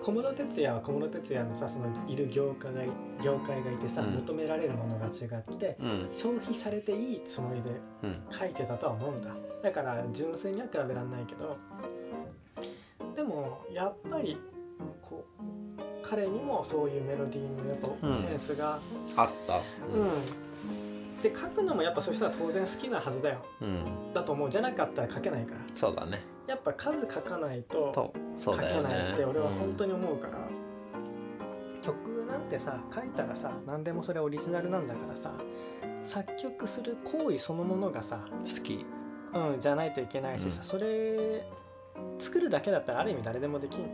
[0.05, 2.89] 小室哲哉は小室哲哉のさそのいる業界がい
[3.23, 4.11] 業界がいてさ、うん。
[4.17, 6.09] 求められるものが違ってうん。
[6.13, 7.71] 消費されていいつもりで
[8.03, 9.31] うん書いてたとは思うんだ。
[9.63, 11.57] だから純粋には比べられないけど
[13.17, 14.37] でもやっぱり
[15.01, 18.11] こう彼にもそういうメロディーのやっうん。
[18.11, 18.79] ぱセンスが
[19.17, 19.57] あった。
[19.57, 19.59] う
[21.19, 23.39] ん、で書くのもやっぱそしたら当然好きなはずだよ。
[23.63, 24.13] うん。
[24.13, 24.51] だと思う。
[24.51, 25.61] じゃなかったら書けないから。
[25.75, 26.21] そうだね。
[26.47, 30.35] やっぱ数書かないとと書けないって俺は本当に思うから、
[31.83, 35.33] 曲なんてさ書いたらさ何でもそれオリジナルなんだからさ
[36.03, 38.87] 作曲する行為そのものがさうん好き。
[39.35, 40.65] うん、じゃないといけないしさ、うん。
[40.65, 41.45] それ
[42.19, 43.87] 作るだけだったらある意味誰でもできん。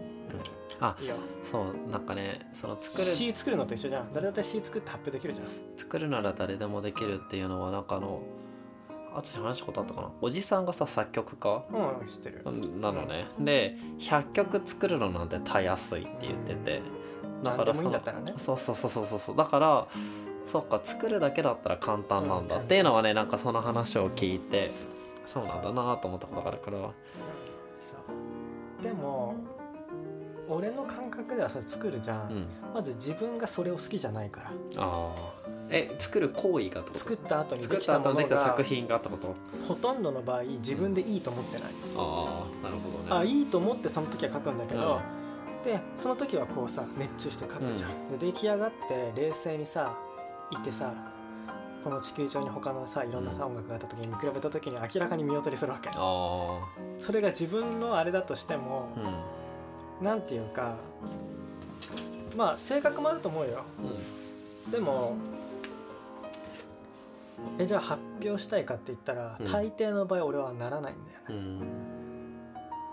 [0.80, 1.16] あいいよ。
[1.42, 4.12] そうなんかねその作る詩作るのと一緒じゃん。
[4.12, 5.46] 誰だって詩作って発表できるじゃん。
[5.76, 8.20] 作るなら誰でもできるっていうのはなんかあの
[9.14, 10.10] あと話したことあったかな？
[10.20, 11.64] おじさんがさ作曲家？
[11.70, 12.42] うん知ってる。
[12.80, 13.26] なのね。
[13.38, 16.80] で100曲作るのなんてたやすいって言ってて。
[17.42, 19.36] だからそうそうそうそうそうそう。
[19.36, 19.86] だから
[20.46, 24.70] そっか作るだけだったら簡単なんだっていうのはねなんかその話を聞いて
[25.24, 26.78] そうなんだなと思ったことがあるから。
[28.82, 29.34] でも
[30.48, 32.46] 俺の感覚ではそれ作るじゃん、うん。
[32.74, 34.50] まず自分がそれを好きじゃないから。
[34.78, 35.39] ああ
[35.72, 36.98] え作る行為がってこと？
[36.98, 39.36] 作った後に作っできたものできたが作品がってこと？
[39.68, 41.62] ほとんどの場合自分でいいと思ってない、
[41.96, 43.20] ああなるほどね。
[43.20, 45.00] あいいと思ってその時は書くんだけど、
[45.64, 49.96] でその時はこうさ熱中して書くじゃん、で出来上がって冷静にさ
[50.50, 50.92] いてさ
[51.84, 53.52] この地球上に他のさいろんなさ、うん。
[53.52, 55.88] 音楽があった時に見比べた時に明らかに見劣りするわけ。
[55.90, 56.58] ああ
[56.98, 60.04] それが自分のあれだとしてもう、ん。
[60.04, 60.76] なんていうか
[62.36, 63.64] まあ性格もあると思うよ。
[64.66, 64.72] うん。
[64.72, 65.16] でも
[67.58, 69.52] えじゃあ発表したいかって言ったら、うん。
[69.52, 71.26] 大抵の場合俺はならないんだよね。
[71.28, 71.66] うん。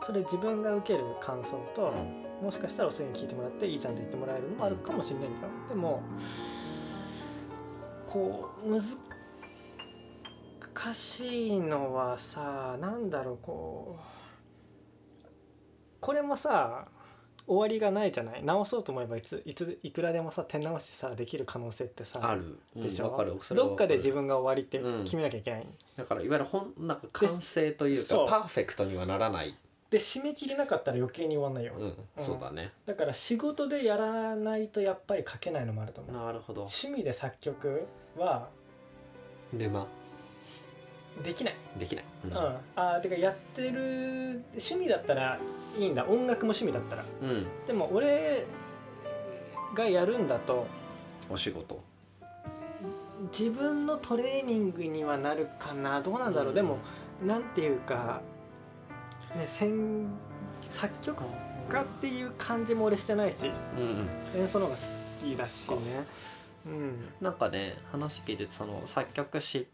[0.02, 1.94] それ自分が受ける感想と、
[2.42, 6.02] もしかしたらそういうの聞いてもらっていいじゃんって言ってもらえるのもあるかもしれないんだよでも
[8.06, 8.82] こう難
[10.94, 14.04] しいのはさなんだろうこう
[16.00, 16.88] これもさ
[17.48, 18.44] 終わりがないじゃない？
[18.44, 22.58] 直そうと思えばいついついくらでもさ手直しさできる可能性ってさある。
[22.76, 23.18] うんでしょ、
[23.52, 25.04] どっかで自分が終わりってうん。
[25.06, 29.56] 決めなきゃいけない、だからいわゆるほんなんか完成というかパーフェクトにはならない。
[29.90, 31.96] で締め切りなかったら余計に終わんないよ、うん。
[32.18, 32.74] そうだね。
[32.86, 36.16] だから仕事でやらないとやっぱり書けないのもあると思う。
[36.26, 36.64] なるほど。
[36.64, 37.86] 趣味で作曲
[38.18, 38.50] は
[39.54, 39.88] 沼
[41.24, 42.06] できない、できない。
[42.26, 42.38] うん。
[42.38, 45.40] あーてかやってる趣味だったら
[45.78, 46.06] いいんだ。
[46.06, 47.04] 音楽も趣味だったら。
[47.22, 48.46] うん、うん、でも俺
[49.74, 50.68] がやるんだと
[51.30, 51.82] お仕事。
[53.32, 56.02] 自分のトレーニングにはなるかな。
[56.02, 56.56] どうなんだろう、うん。
[56.56, 56.78] でも
[57.26, 58.22] なんていうか
[59.36, 60.08] ね先
[60.70, 61.24] 作曲
[61.68, 64.84] 家っていう感じも俺してないしうん演奏の方が好
[65.26, 65.78] きだしね。
[66.68, 67.10] うん。
[67.20, 69.68] なんかね話聞いててその作曲し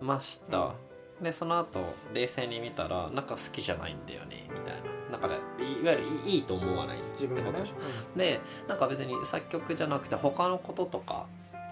[0.00, 0.74] ました、
[1.20, 1.80] でその後
[2.12, 4.96] 冷静に見たらなんか好きじゃないんだよねみたいな。
[5.12, 5.38] だからい
[5.80, 8.18] いわゆるいいと思わないってことでしょ。
[8.18, 11.26] でなんか別に作曲じゃなくて他のこととか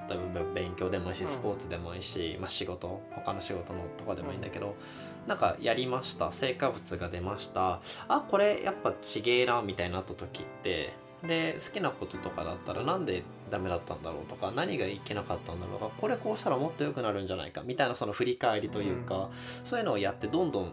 [0.09, 1.29] 例えば勉強でもいいしうん。
[1.29, 4.75] スポーツでもいいし、まあ、仕事他の仕事のとかでもいいんだけど、
[5.27, 19.31] なんかやりました成果物が出ましたあこれやっぱちげえなみたいになった時ってで好きなこととかだったらなんでダメだったんだろうとか何がいけなかったんだろうとかこれこうしたらもっと良くなるんじゃないかみたいなその振り返りというか、
[19.63, 20.73] そういうのをやってどんどん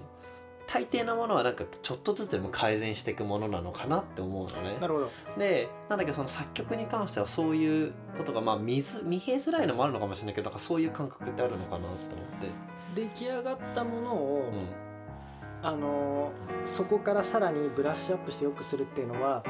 [0.68, 4.82] 大抵のものはなんかちょっとずつでも改善していくものなのかなって思うのねうん。
[4.82, 11.98] なるほどでなんだけどその作曲に関してはそういうことがまあ見ず見えづらいのもあるのかもしれないけどなんかそういう感覚ってあるのかなと思っ
[12.40, 12.48] て。
[12.96, 19.44] 出来上がったものを、うんあのーそこからさらにブラッシュアップして良くするっていうのは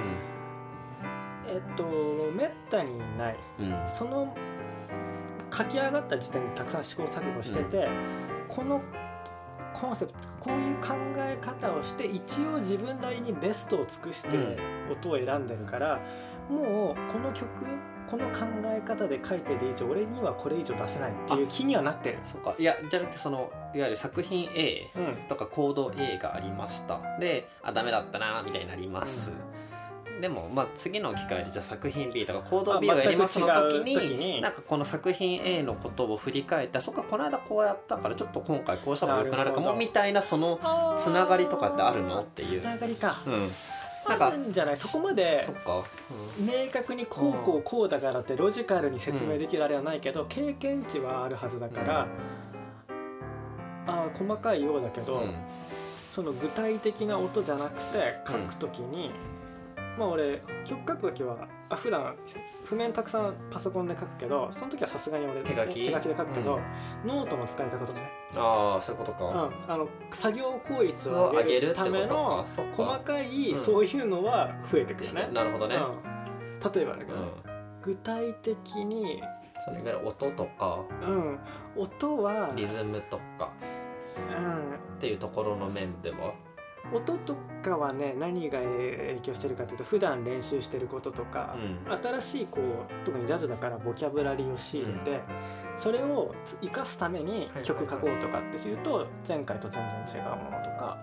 [1.47, 1.83] えっと
[2.35, 3.37] めったにない。
[3.59, 3.73] うん。
[3.73, 4.35] うんその
[5.53, 7.89] 書き上がった時点でたくさん試行錯誤してて、
[8.47, 8.81] この
[9.73, 14.57] コンセプトこういう考え方をして一応自分なりにベストを尽くして
[14.89, 15.99] 音を選んでるから、
[16.49, 17.47] もうこの曲
[18.09, 22.19] この考え方で書いてる以上俺にはこれ以上出せないっていう気にはなってる。
[22.23, 22.55] そっか。
[22.57, 25.27] いやじゃなくてそのいわゆる作品 A うん。
[25.27, 27.01] とかコード A がありました。
[27.19, 29.33] であダメだったなみたいになります、
[30.21, 34.39] でもまあ次の機会でじゃあ作品 B とかコード B をやりますの時に時に。
[34.39, 40.59] なんかこの作品 A のことを振り返ってそっかこの間こうやったからちょっと今回こうした方がよくなるかもみたいなその
[40.97, 42.61] つながりとかってあるのっていう。
[42.61, 43.19] つながりか。
[43.25, 43.49] うん。
[44.07, 44.77] なんかあるんじゃない？
[44.77, 45.39] そこまで
[46.39, 52.07] 明確にこうこうこうだからってロジカルに説明できるあれはないけど、経験値はあるはずだから、
[53.87, 55.21] あー細かいようだけど、うん。
[55.23, 55.33] うん
[56.11, 59.11] その具体的な音じゃなくて書くときに、
[59.97, 62.15] まあ俺曲書く時はあ普段
[62.65, 65.85] 譜面たくさんパソコンで書くけどその時はさすがに俺手書き？
[65.85, 66.59] 手書きで書くけど、
[67.05, 69.17] ノートの使い方とかね、ああそういうことうん。
[69.17, 73.55] か、あの作業効率をを上げるための細かいうん。
[73.55, 75.29] そういうのは増えてくるね。
[75.33, 77.31] なるほどね、うん、例えばだけど、うん。
[77.81, 79.23] 具体的に、
[79.65, 80.79] そのいわゆる音とか。
[81.01, 81.39] うん、
[81.75, 83.51] 音は、リズムとか。
[84.97, 86.17] っていうところの面では？
[86.17, 86.50] うん、
[86.93, 91.55] 音とかはね何が影響してるかというと普段練習してることとか、
[91.87, 92.01] うん。
[92.01, 95.21] 新しいこう特にジャズだからボキャブラリーを仕入れて、
[95.77, 100.97] それを生かすためにはい曲書こうとかってすると前回と全然違うものとか、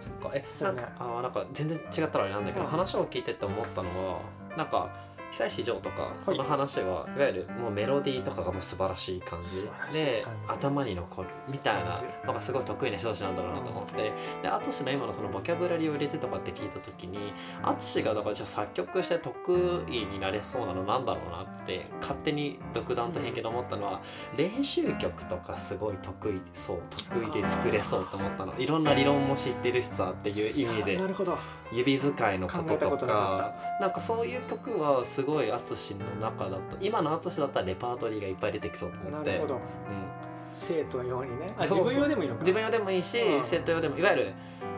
[0.00, 0.30] そっか。
[0.34, 0.80] えそうね。
[0.80, 2.70] なんかあーなんか全然違ったらあれなんだけど、うん。
[2.70, 4.20] 話を聞いてて思ったのは
[4.56, 9.68] なんか久石譲とかその話はいわゆるもうメロディーとかがもう素晴らしい感じ。
[9.92, 14.12] で頭に残るみたいなのがすごい得意な人たちなんだろうなと思って。
[14.42, 24.00] で淳の今のそのボキャブラリーを入れてとかって聞いた時に淳がだからじゃあ作曲して得意になれそうなのなんだろうなって勝手に独断と偏見で思ったのは
[24.36, 28.58] 練習曲とかすごい得意そう得意で作れそうと思ったの。
[28.58, 31.36] いろんな理論も知ってるしさっていう意味でなるほど。
[31.70, 36.76] 指使いのこととかなんかそういう曲はすごい淳の中だった。
[36.80, 39.30] 今の淳だったらレパートリーがいっぱい出てきそうと思って。
[39.30, 39.54] なるほど。
[39.54, 39.60] うん、
[40.52, 41.52] 生徒用にね。
[41.58, 42.40] 自分用でもいいのか。
[42.40, 43.44] 自分用でもいいし、うん。
[43.44, 44.32] 生徒用でもいわゆる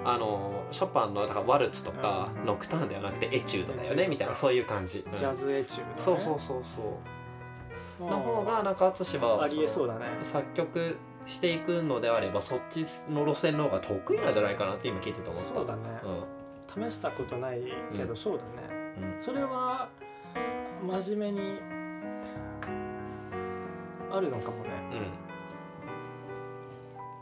[0.04, 2.46] あのショパンのだからワルツとか、うん。
[2.46, 5.16] ノクターンではなくてエチュードだよねみたいなそういう感じ、うん。
[5.16, 6.84] ジャズエチュード、ね、そうそうそうそう。
[6.84, 7.20] うん
[8.00, 10.06] の方がなんか淳はありえそうだね。
[10.22, 15.54] 作曲していくのであればそっちの路線の方が得意なんじゃないかなって今聞いてて思った。
[15.54, 15.82] そうだね、
[16.76, 16.90] うん。
[16.90, 17.60] 試したことない
[17.92, 18.16] けど、うん。
[18.16, 18.94] そうだね。
[19.16, 19.22] うん。
[19.22, 19.90] それは
[20.82, 21.58] 真面目に。
[24.12, 24.70] あるのかもね。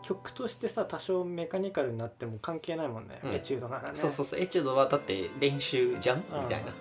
[0.03, 3.35] 曲としてさ多少メカニカルになっても関係ないもんね、うん。
[3.35, 3.91] エチュードならね。
[3.95, 6.25] そうそうそうエチュードはだって練習じゃん？
[6.33, 6.73] みうんたいな。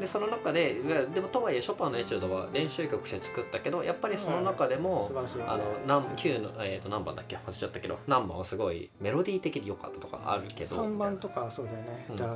[0.00, 5.50] でその中でいやでもとはいえショパンのエチュードは練習曲して作ったけどやっぱりその中でも素、晴らしいよね。
[5.50, 7.36] あの何9の、えー、と何番だっけ？
[7.36, 12.16] 忘れちゃったけど何番はすごいメロディー的に良かったとかあるけど3番とかはそうだよね、うん。
[12.16, 12.32] ララ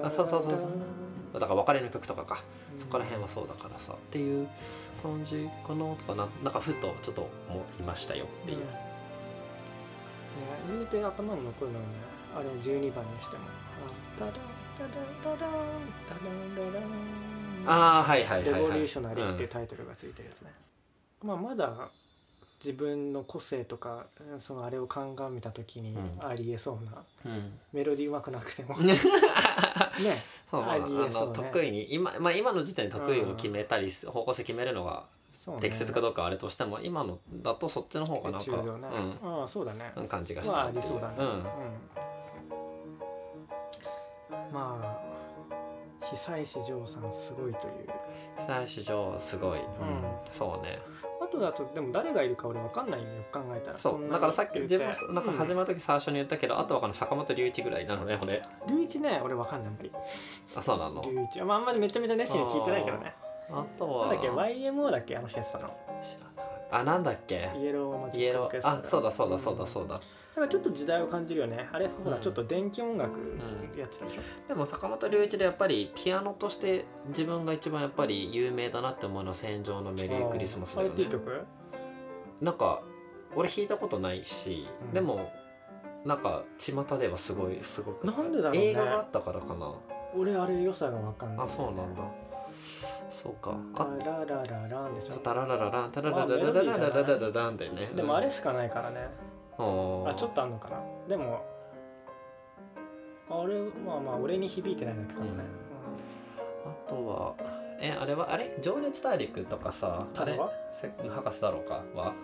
[0.00, 0.66] ラあそうそうそうそう。
[0.66, 0.66] ラ
[1.40, 2.42] だから別れの曲とかか。
[2.72, 2.78] うん。
[2.78, 3.92] そこら辺はそうだからさ。
[3.92, 4.48] っていう
[5.02, 6.28] 感じかなとかな。
[6.42, 8.64] なんかふとちょっと思いましたよっていう、ね、
[10.70, 11.92] 言うて頭に残るのはね
[12.36, 13.44] あれ12番にしても。
[13.86, 14.32] あタラ
[14.76, 14.88] タラ
[15.22, 15.50] タラン
[16.06, 16.92] タランララン
[17.66, 20.50] ああはいはいレはいはいボリューショナリーっていうタイトルがついてるやつね、
[21.22, 21.90] まあまだ
[22.58, 24.06] 自分の個性とか
[24.38, 26.26] そのあれを鑑みた時にうん。
[26.26, 28.76] ありえそうな、うん、うんメロディーうまくなくても。
[28.78, 28.96] ね
[30.52, 30.62] そう。
[30.62, 31.50] のね。
[31.50, 35.06] 得意に今,、まあ、今の時点で得意を決めたり、方向性決めるのが
[35.60, 38.30] 適切かどうかはあれとしても、今のだとそっちの方がな。
[38.30, 38.88] んか、エチュードね、
[39.22, 39.92] ああそうだね。
[39.96, 41.14] うん、感じがしたまあありそうだね。
[41.18, 41.26] うん。
[44.52, 45.12] まあ
[46.04, 47.88] 久石譲さんすごいという。
[48.38, 49.64] 最初上すごい、うん。
[49.64, 49.64] ん。
[50.30, 50.78] そうね
[51.32, 53.78] あとだとでも誰がいるか俺わかんないよよく考えたら。
[53.78, 54.10] そう。
[54.10, 59.76] だからさっき自分もなんか始まる時最初に言ったけど、あとはこの坂本龍一ぐらいなのね俺うん龍一ね俺わかんないあん。
[59.76, 59.92] まり
[60.56, 61.02] あそうなの？
[61.02, 61.40] 龍一。
[61.42, 63.14] まああんまりめちゃめちゃ熱心に聞いてないけどね。
[63.50, 64.06] あとは。
[64.08, 65.16] なんだっけ？YMO だっけ？
[65.16, 65.68] あの人やってたの。
[66.02, 66.41] 知らない
[66.72, 67.50] あなんだっけ？
[67.56, 70.00] イエローマジイエロックオーケストラーあそうだそうだそうだそうだ。
[70.34, 71.68] なんかちょっと時代を感じるよね。
[71.70, 73.20] あれほらうんちょっと電気音楽
[73.76, 81.06] やってたでしょ、でも坂本龍一でやっぱりピアノとして自分が一番やっぱり有名だなって思うのは「戦場のメリークリスマス」だよね。
[82.40, 82.82] なんか
[83.36, 84.94] 俺弾いたことないし、うん。
[84.94, 85.30] でも
[86.06, 88.06] なんか巷ではすごいすごく。
[88.06, 88.68] なんでだろうね。
[88.68, 89.74] 映画があったからかな。
[90.16, 91.46] 俺あれ良さがわかんない。
[91.46, 92.02] あそうなんだ
[93.10, 93.56] そうか。
[93.74, 95.14] タあラララランでしょ。
[95.20, 95.92] タララララン。
[95.92, 99.08] タララララララララララランでねでもあれしかないからね。
[99.58, 100.08] うん。
[100.08, 100.80] あちょっとあんのかな。
[101.08, 101.44] でも
[103.28, 105.42] あれまあまあ俺に響いてないだけかもね、
[106.86, 107.34] あとは
[107.80, 108.56] えあれはあれ？
[108.60, 110.38] 情熱大陸とかさあれ
[111.08, 111.82] 博士だろうか？
[111.94, 112.14] は？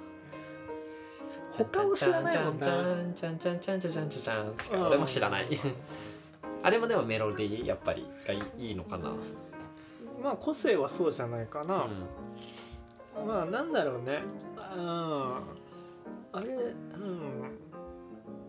[1.52, 2.66] 他を知らないもんな。
[2.66, 4.86] ちゃんちゃんちゃんちゃんちゃんちゃんちゃんちゃん。
[4.86, 5.46] 俺も知らない。
[6.62, 9.12] あれもでもメロディーやっぱりがいいいのかな
[10.22, 11.86] まあ個性はそうじゃないかな、
[13.22, 14.22] うまあなんだろうね。
[14.76, 15.34] うん
[16.32, 17.58] あれうん。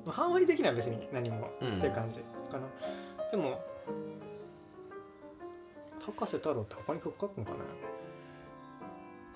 [0.07, 1.77] 半割りできない別に何も、うん。
[1.77, 2.19] って感じ
[2.51, 2.67] かな。
[3.31, 3.61] でも
[6.17, 7.57] 高瀬太郎って他に曲書くのかな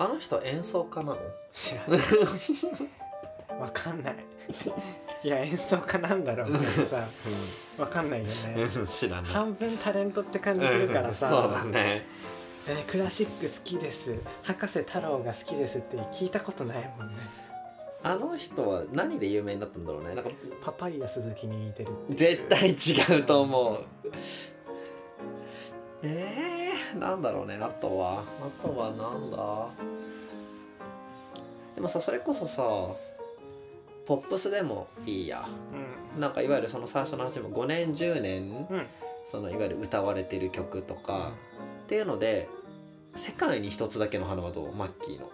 [0.06, 1.18] あの人演奏家なの？
[1.54, 2.00] 知らない
[3.60, 4.16] わかんない。
[5.24, 6.48] いや演奏家なんだろう。
[6.48, 7.08] けどさ
[7.78, 8.34] わかんないよね。
[8.86, 9.32] 知らない。
[9.32, 12.06] 半分タレントって感じするからさ、そうだね。
[12.68, 14.16] えークラシック好きです。
[14.44, 17.14] 博士太郎が好きですって聞いたことないもんね。
[18.04, 20.14] あの人は何で有名になったんだろうね。
[20.14, 23.86] なんかパパイヤ鈴木に似てる絶対違うと思う。
[26.04, 27.58] えー、なんだろうね。
[27.62, 28.22] あとは。
[28.22, 29.68] あとはなんだ？
[31.76, 32.62] でもさそれこそさ
[34.06, 35.48] ポップスでもいいや。
[36.20, 38.78] なんかいわゆるその最初の話も5年10年うん。
[38.78, 38.88] うん
[39.26, 41.32] そのいわゆる歌われてる曲とか、
[41.86, 42.50] っていうので
[43.16, 44.76] 世界に一つだけの花はどう？
[44.76, 45.32] マッキーの。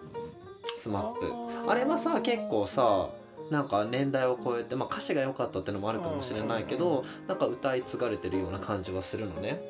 [0.76, 1.26] スマップ。
[1.68, 3.10] あれはさ結構さ
[3.50, 9.60] なんか年代を超えて、まあ、歌詞が良かったっていうのもあるかもしれないけどなんか歌い継がれてるような感じはするのね、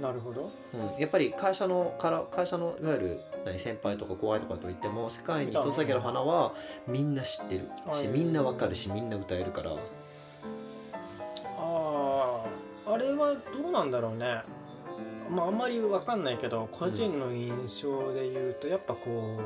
[0.00, 0.50] なるほど。
[0.74, 6.52] うん、やっぱり会社のから会社のいわゆる何先輩とか後輩とかといっても世界に一つだけの花は
[6.88, 7.68] みんな知ってる。
[7.92, 9.70] しみんなわかるしみんな歌えるから。
[9.72, 9.76] あ
[12.86, 14.42] ああれはどうなんだろうね。
[15.30, 19.38] まああんまりわかんないけど個人の印象で言うとやっぱこ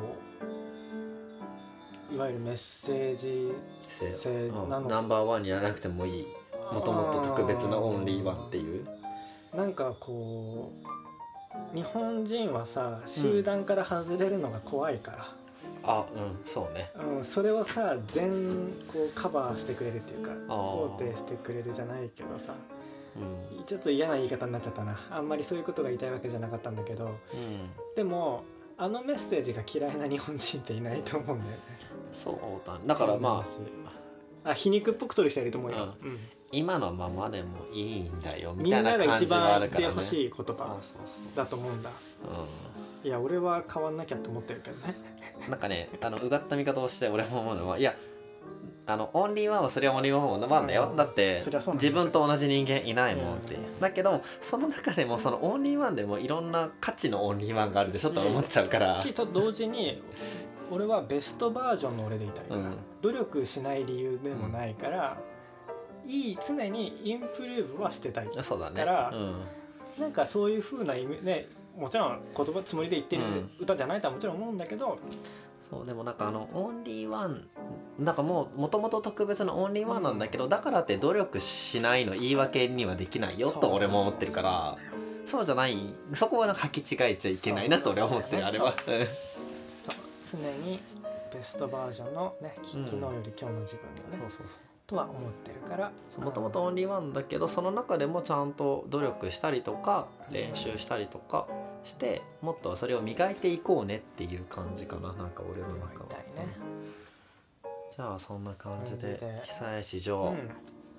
[2.11, 6.27] ういわゆるメッセージ性うんなのナンバーワンにならなくてもいい。
[6.73, 8.87] もともと特別なオンリーワンっていう
[9.59, 10.73] なんかこ
[11.75, 15.35] う日本人はさ集団から外れるのが怖いから、
[15.83, 16.93] あうんそうね。
[16.95, 18.31] うんそれをさ全
[18.87, 22.55] こうカバーしてくれるっていうか肯定してくれるじゃないけどさ
[23.59, 23.65] うん。
[23.65, 24.97] ちょっと嫌な言い方になっちゃったな。
[25.11, 27.07] あんまりそういうことが言いたいわけじゃなかったんだけど。
[27.07, 27.15] うん。
[27.97, 28.45] でも
[28.77, 31.59] あのメッセージが嫌いな日本人っていないと思うんだよね。
[32.13, 32.81] そうだね。
[32.87, 33.45] だからま
[34.45, 36.19] ああ皮肉っぽく取る人いると思うよ、うん
[36.51, 39.87] 今のままでもいいんだよみたいななが一感じはあ番るからね。
[39.87, 41.91] 言ってほしい言そう葉そうだと思うんだ。
[41.91, 42.31] そ
[43.05, 44.95] ういや俺は変わんなきゃと思ってるけどね。
[45.45, 47.95] う んなんかねあのうがった見方をして俺も思うのはいや
[48.87, 50.97] あのオンリーワンはそれはオンリーワンワンだよ、うん。
[50.97, 53.81] だってそりゃそうなんだ自分と同じ人間いないもんって、うん。
[53.81, 58.95] だけどその中でもそのオンリーワンでもいろんな価値のオンリーワンがあるでしょと思っちゃうから。
[58.95, 60.03] しと同時に
[60.71, 62.77] 俺は best version の俺でいたいから、うん。
[63.03, 65.19] 努力しない理由でもないから、
[66.09, 68.29] いい常に improve はしてたい。
[68.43, 68.77] そうだね。
[68.77, 69.41] からうん。
[70.01, 74.99] なんかそういう風な意味ねもちろん言葉つもりで言ってるうん歌じゃないとはもちろん思うんだけど、
[75.61, 77.47] そうでもなんかあのオンリーワン
[77.99, 84.77] なんかもうもともと特別なオンリーワンなんだけど、だからって努力しないの言い訳にはできないよそうと俺も思ってるから
[85.25, 88.73] そうじゃないそこはなんか履き違えちゃいけないなと俺は思ってるあれは。
[89.83, 89.95] そう。
[90.33, 90.81] 常に
[91.33, 94.47] ベストバージョンのね昨日より今日の自分がね、そうそう
[94.89, 95.93] とは思ってるから。
[96.19, 101.47] もともとオンリーワンだけどその中でもちゃんと努力したりとかうん練習したりとか
[101.85, 106.09] してもっとそれを磨いていこうねっていう感じかななんか俺の中は。
[106.35, 106.49] ね。
[107.95, 110.39] じゃあそんな感じで久石う譲、ん。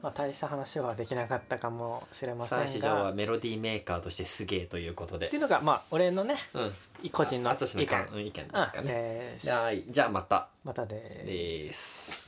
[0.03, 5.25] まあ大した話はできなかったかもしれません久石譲はがメロディーメーカーとしてすげえということで。
[5.27, 7.09] っていうのがまあ俺のねうん。
[7.09, 7.81] 個人の意見。
[7.81, 8.27] 意見。
[8.27, 10.47] 意見ですかうんねじゃあまた。
[10.63, 12.18] またでです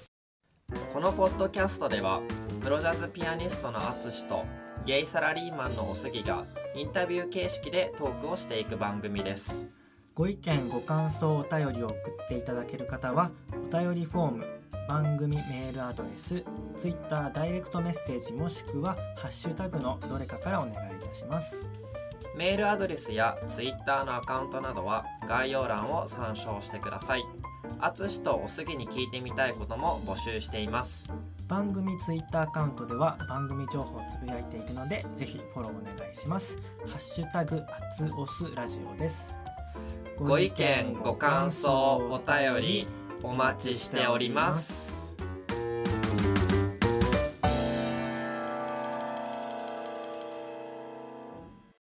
[0.93, 2.21] このポッドキャストでは
[2.62, 4.45] プロジャズピアニストの淳と
[4.86, 9.65] ゲイサラリーマンのおすぎがインタビュー形式でトークをしていく番組です。
[10.13, 16.43] ご意見ご感想お便りを送っていただける方はお便りフォーム番組メールアドレス
[16.75, 21.69] Twitter ダイレクトメッセージもしくはハッシュタグのどれかからお願いいたします。
[22.36, 27.25] メールアドレスやツイッターのアカウントなどは概要欄を参照してください
[27.79, 31.10] 淳とおすぎに聞いてみたいことも募集しています。
[31.47, 36.57] 番組 Twitter アカウントでは番組情報をつぶやいているのでぜひフォローお願いします。
[36.88, 39.36] ハッシュタグあつおすラジオです。
[40.17, 42.88] ご意見ご感想お便り
[43.24, 45.01] お待ちしております